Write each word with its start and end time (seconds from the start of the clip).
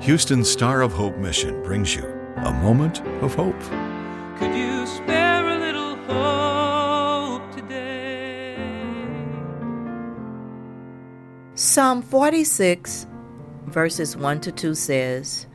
Houston 0.00 0.42
Star 0.42 0.80
of 0.80 0.94
Hope 0.94 1.18
Mission 1.18 1.62
brings 1.62 1.94
you 1.94 2.02
a 2.36 2.50
moment 2.50 3.02
of 3.22 3.34
hope. 3.34 3.60
Could 4.38 4.56
you 4.56 4.86
spare 4.86 5.46
a 5.46 5.58
little 5.58 5.94
hope 6.06 7.54
today? 7.54 8.56
Psalm 11.54 12.00
46, 12.00 13.06
verses 13.66 14.16
1 14.16 14.40
to 14.40 14.50
2 14.50 14.74
says, 14.74 15.46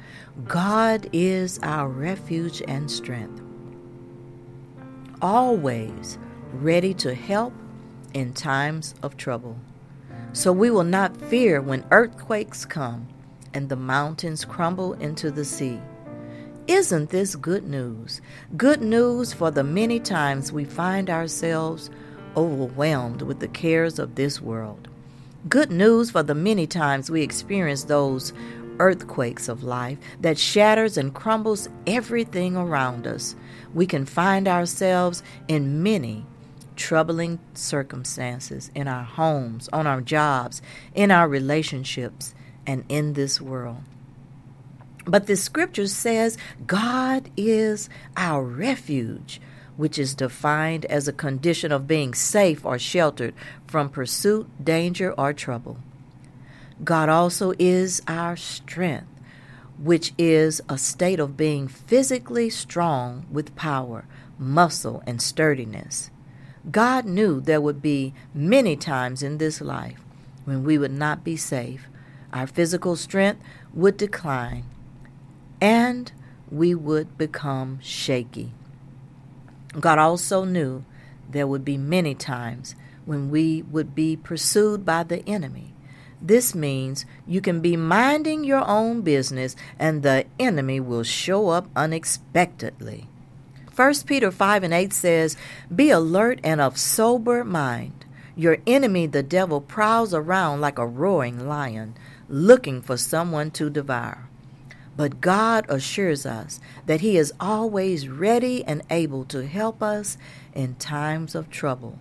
God 0.43 1.09
is 1.12 1.57
our 1.64 1.88
refuge 1.88 2.62
and 2.68 2.91
strength, 2.91 3.41
always 5.23 6.20
ready 6.54 6.93
to 6.93 7.16
help 7.16 7.52
in 8.14 8.32
times 8.32 8.93
of 9.02 9.18
trouble. 9.18 9.57
So 10.34 10.52
we 10.52 10.70
will 10.70 10.84
not 10.84 11.18
fear 11.18 11.62
when 11.62 11.84
earthquakes 11.89 12.64
come 12.64 13.07
and 13.55 13.70
the 13.70 13.76
mountains 13.76 14.45
crumble 14.45 14.94
into 14.94 15.32
the 15.32 15.45
sea. 15.45 15.80
Isn't 16.68 17.09
this 17.09 17.36
good 17.36 17.64
news? 17.64 18.22
Good 18.58 18.81
news 18.81 19.34
for 19.34 19.50
the 19.50 19.64
many 19.64 20.00
times 20.00 20.52
we 20.52 20.66
find 20.66 21.09
ourselves 21.09 21.90
overwhelmed 22.36 23.22
with 23.22 23.40
the 23.40 23.48
cares 23.48 23.98
of 23.98 24.16
this 24.16 24.41
world. 24.41 24.90
Good 25.48 25.72
news 25.72 26.12
for 26.12 26.22
the 26.22 26.36
many 26.36 26.68
times 26.68 27.09
we 27.09 27.22
experience 27.22 27.86
those 27.86 28.34
earthquakes 28.80 29.48
of 29.48 29.64
life 29.64 29.98
that 30.20 30.38
shatters 30.38 30.98
and 30.98 31.14
crumbles 31.14 31.70
everything 31.88 32.58
around 32.58 33.08
us. 33.08 33.36
We 33.73 33.86
can 33.86 34.06
find 34.06 34.48
ourselves 34.48 35.23
in 35.48 35.81
many 35.81 36.26
troubling 36.76 37.40
circumstances 37.53 38.70
in 38.76 38.88
our 38.88 39.03
homes, 39.03 39.70
on 39.72 39.88
our 39.88 40.02
jobs, 40.02 40.62
in 40.94 41.09
our 41.09 41.28
relationships, 41.30 42.36
and 42.65 42.83
in 42.89 43.13
this 43.13 43.39
world. 43.39 43.81
But 45.05 45.27
the 45.27 45.35
scripture 45.35 45.88
says 45.88 46.38
God 46.66 47.30
is 47.38 47.89
our 48.17 48.44
refuge, 48.44 49.39
which 49.77 49.99
is 49.99 50.16
defined 50.16 50.85
as 50.85 51.07
a 51.07 51.13
condition 51.13 51.72
of 51.72 51.88
being 51.88 52.13
safe 52.13 52.66
or 52.66 52.80
sheltered 52.80 53.33
from 53.67 53.89
pursuit, 53.89 54.47
danger, 54.63 55.13
or 55.17 55.33
trouble. 55.33 55.77
God 56.83 57.07
also 57.07 57.53
is 57.59 58.02
our 58.07 58.35
strength, 58.35 59.07
which 59.77 60.13
is 60.17 60.61
a 60.67 60.77
state 60.77 61.19
of 61.19 61.38
being 61.38 61.67
physically 61.67 62.50
strong 62.50 63.25
with 63.31 63.55
power, 63.55 64.05
muscle, 64.39 65.03
and 65.05 65.22
sturdiness. 65.22 66.09
God 66.72 67.05
knew 67.05 67.39
there 67.39 67.61
would 67.61 67.81
be 67.81 68.13
many 68.33 68.75
times 68.75 69.22
in 69.22 69.38
this 69.38 69.61
life 69.61 70.00
when 70.45 70.63
we 70.63 70.77
would 70.77 70.91
not 70.91 71.23
be 71.23 71.38
safe, 71.38 71.88
our 72.36 72.45
physical 72.45 72.97
strength 72.97 73.41
would 73.73 73.95
decline, 73.95 74.66
and 75.61 76.11
we 76.52 76.75
would 76.75 77.17
become 77.17 77.80
shaky. 77.81 78.52
God 79.80 79.97
also 79.97 80.44
knew 80.44 80.83
there 81.30 81.47
would 81.47 81.63
be 81.63 81.78
many 81.78 82.13
times 82.13 82.75
when 83.06 83.30
we 83.30 83.61
would 83.63 83.95
be 83.95 84.17
pursued 84.17 84.86
by 84.86 85.03
the 85.03 85.28
enemy. 85.28 85.73
This 86.22 86.53
means 86.53 87.06
you 87.25 87.39
can 87.39 87.61
be 87.61 87.78
minding 87.78 88.44
your 88.44 88.67
own 88.67 89.02
business 89.02 89.56
and 89.80 90.03
the 90.03 90.25
enemy 90.39 90.80
will 90.80 91.03
show 91.03 91.50
up 91.50 91.69
unexpectedly. 91.75 93.08
1 93.75 93.94
Peter 94.06 94.31
5 94.31 94.63
and 94.63 94.73
8 94.73 94.94
says, 94.94 95.38
Be 95.73 95.89
alert 95.89 96.39
and 96.44 96.59
of 96.59 96.78
sober 96.78 97.44
mind. 97.44 98.06
Your 98.36 98.58
enemy, 98.67 99.08
the 99.08 99.23
devil, 99.23 99.61
prowls 99.61 100.13
around 100.13 100.61
like 100.61 100.78
a 100.78 100.88
roaring 100.88 101.47
lion, 101.47 101.95
looking 102.28 102.81
for 102.81 102.98
someone 102.98 103.52
to 103.52 103.70
devour. 103.70 104.28
But 104.98 105.22
God 105.22 105.66
assures 105.68 106.26
us 106.26 106.59
that 106.86 107.02
He 107.02 107.18
is 107.18 107.34
always 107.40 108.08
ready 108.08 108.64
and 108.64 108.81
able 108.90 109.26
to 109.26 109.46
help 109.46 109.84
us 109.84 110.18
in 110.53 110.75
times 110.75 111.35
of 111.35 111.50
trouble. 111.50 112.00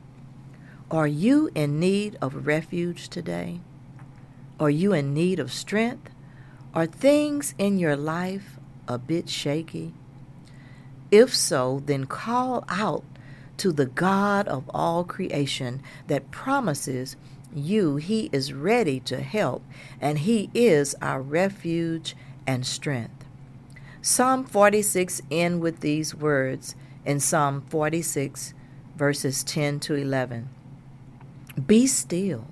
Are 0.91 1.09
you 1.09 1.51
in 1.55 1.81
need 1.81 2.17
of 2.21 2.47
refuge 2.47 3.09
today? 3.09 3.61
Are 4.61 4.71
you 4.71 4.93
in 4.93 5.13
need 5.13 5.41
of 5.41 5.53
strength? 5.53 6.11
Are 6.73 6.87
things 6.87 7.55
in 7.59 7.79
your 7.79 7.97
life 7.97 8.59
a 8.87 8.99
bit 8.99 9.29
shaky? 9.29 9.93
If 11.11 11.35
so, 11.35 11.83
then 11.85 12.07
call 12.07 12.65
out 12.69 13.05
to 13.57 13.73
the 13.73 13.87
God 13.87 14.47
of 14.49 14.71
all 14.73 15.05
creation 15.05 15.83
that 16.07 16.31
promises 16.31 17.17
you 17.55 17.97
he 17.97 18.29
is 18.33 18.53
ready 18.53 19.01
to 19.01 19.21
help, 19.21 19.63
and 20.01 20.21
he 20.21 20.51
is 20.55 20.95
our 21.01 21.23
refuge 21.23 22.17
and 22.47 22.67
strength. 22.67 23.25
Psalm 24.03 24.45
46 24.45 25.23
end 25.31 25.61
with 25.61 25.81
these 25.81 26.15
words 26.15 26.75
in 27.07 27.21
Psalm 27.21 27.63
46 27.69 28.53
verses 28.97 29.43
10 29.45 29.81
to 29.81 29.95
11. 29.95 30.49
Be 31.67 31.87
still 31.87 32.47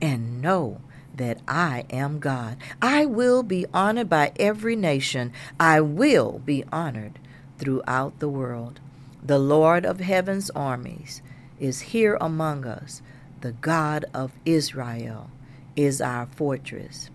and 0.00 0.42
know 0.42 0.80
that 1.14 1.38
I 1.46 1.84
am 1.90 2.18
God. 2.18 2.56
I 2.82 3.06
will 3.06 3.42
be 3.42 3.66
honored 3.72 4.10
by 4.10 4.32
every 4.36 4.76
nation. 4.76 5.32
I 5.58 5.80
will 5.80 6.40
be 6.44 6.64
honored 6.72 7.18
throughout 7.58 8.18
the 8.18 8.28
world. 8.28 8.80
The 9.22 9.38
Lord 9.38 9.86
of 9.86 10.00
heaven's 10.00 10.50
armies 10.50 11.22
is 11.58 11.80
here 11.80 12.18
among 12.20 12.66
us. 12.66 13.00
The 13.40 13.52
God 13.52 14.04
of 14.14 14.32
Israel 14.44 15.30
is 15.76 16.00
our 16.00 16.26
fortress. 16.26 17.10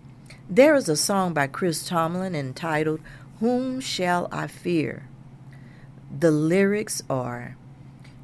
There 0.48 0.74
is 0.74 0.88
a 0.88 0.96
song 0.96 1.34
by 1.34 1.46
Chris 1.46 1.86
Tomlin 1.86 2.34
entitled, 2.34 3.00
Whom 3.40 3.80
Shall 3.80 4.28
I 4.30 4.46
Fear? 4.46 5.08
The 6.16 6.30
lyrics 6.30 7.02
are, 7.08 7.56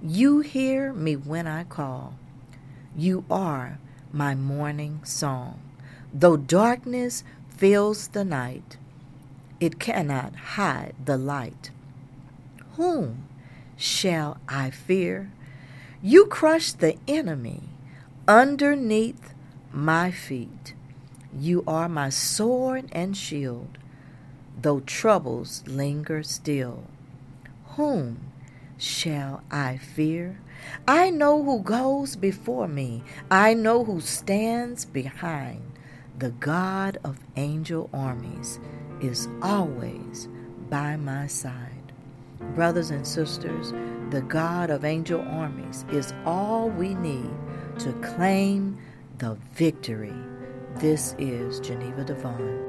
You 0.03 0.41
hear 0.41 0.93
me 0.93 1.17
when 1.17 1.47
I 1.47 1.65
call. 1.65 2.15
You 2.97 3.25
are 3.31 3.79
my 4.13 4.35
morning 4.35 5.01
song. 5.05 5.61
Though 6.13 6.37
darkness 6.37 7.25
fills 7.49 8.09
the 8.09 8.25
night, 8.25 8.77
it 9.61 9.79
cannot 9.79 10.35
hide 10.37 10.95
the 11.05 11.17
light. 11.17 11.71
Whom 12.77 13.27
shall 13.77 14.39
I 14.49 14.71
fear? 14.71 15.31
You 16.03 16.27
crush 16.27 16.73
the 16.73 16.97
enemy 17.09 17.71
underneath 18.29 19.35
my 19.73 20.11
feet. 20.11 20.75
You 21.39 21.63
are 21.67 21.89
my 21.89 22.09
sword 22.09 22.89
and 22.93 23.17
shield, 23.17 23.79
though 24.61 24.81
troubles 24.81 25.63
linger 25.67 26.23
still. 26.23 26.85
Whom 27.77 28.33
shall 28.79 29.43
I 29.51 29.77
fear? 29.77 30.41
I 30.89 31.11
know 31.11 31.43
who 31.43 31.61
goes 31.61 32.17
before 32.17 32.67
me, 32.67 33.03
I 33.31 33.55
know 33.55 33.85
who 33.85 34.01
stands 34.01 34.85
behind. 34.85 35.63
The 36.19 36.31
God 36.31 36.99
of 37.05 37.19
angel 37.37 37.91
armies 37.93 38.59
is 39.01 39.29
always 39.43 40.29
by 40.71 40.97
my 40.97 41.27
side. 41.27 41.93
Brothers 42.55 42.91
and 42.91 43.07
sisters, 43.07 43.73
the 44.11 44.23
God 44.23 44.71
of 44.71 44.85
angel 44.85 45.21
armies 45.21 45.85
is 45.91 46.15
all 46.25 46.71
we 46.71 46.95
need 46.95 47.31
to 47.79 47.93
claim 47.95 48.79
the 49.19 49.37
victory. 49.55 50.15
This 50.77 51.15
is 51.19 51.61
Geneva 51.61 52.05
DeVaughn. 52.05 52.65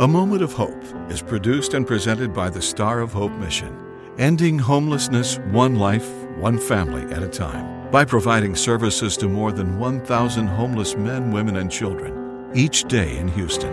A 0.00 0.08
Moment 0.08 0.42
of 0.42 0.52
Hope 0.52 0.82
is 1.08 1.22
produced 1.22 1.74
and 1.74 1.86
presented 1.86 2.34
by 2.34 2.50
the 2.50 2.60
Star 2.60 3.00
of 3.00 3.12
Hope 3.12 3.32
Mission, 3.32 3.78
ending 4.18 4.58
homelessness 4.58 5.38
one 5.50 5.76
life, 5.76 6.10
one 6.36 6.58
family 6.58 7.02
at 7.14 7.22
a 7.22 7.28
time, 7.28 7.90
by 7.90 8.04
providing 8.04 8.56
services 8.56 9.16
to 9.18 9.28
more 9.28 9.52
than 9.52 9.78
1,000 9.78 10.46
homeless 10.48 10.96
men, 10.96 11.30
women, 11.30 11.56
and 11.56 11.70
children 11.70 12.50
each 12.54 12.84
day 12.84 13.16
in 13.18 13.28
Houston. 13.28 13.72